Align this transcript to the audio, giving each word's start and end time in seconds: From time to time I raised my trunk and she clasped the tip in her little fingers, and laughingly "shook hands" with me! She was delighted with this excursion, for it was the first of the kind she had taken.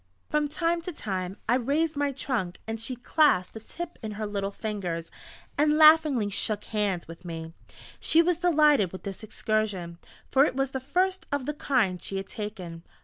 From 0.31 0.47
time 0.47 0.81
to 0.81 0.91
time 0.91 1.37
I 1.47 1.53
raised 1.53 1.95
my 1.95 2.11
trunk 2.11 2.57
and 2.65 2.81
she 2.81 2.95
clasped 2.95 3.53
the 3.53 3.59
tip 3.59 3.99
in 4.01 4.13
her 4.13 4.25
little 4.25 4.49
fingers, 4.49 5.11
and 5.59 5.77
laughingly 5.77 6.27
"shook 6.27 6.63
hands" 6.63 7.07
with 7.07 7.23
me! 7.23 7.53
She 7.99 8.23
was 8.23 8.37
delighted 8.37 8.91
with 8.91 9.03
this 9.03 9.21
excursion, 9.21 9.99
for 10.31 10.43
it 10.43 10.55
was 10.55 10.71
the 10.71 10.79
first 10.79 11.27
of 11.31 11.45
the 11.45 11.53
kind 11.53 12.01
she 12.01 12.17
had 12.17 12.25
taken. 12.25 12.81